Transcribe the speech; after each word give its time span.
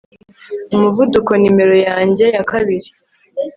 Umuvuduko 0.75 1.31
numero 1.41 1.75
yanjye 1.87 2.25
ya 2.35 2.43
kabiri 2.51 2.89